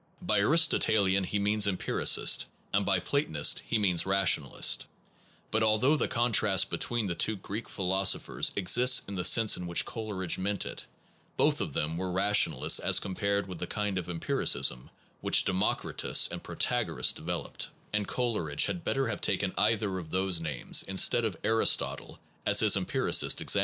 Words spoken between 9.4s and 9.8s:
in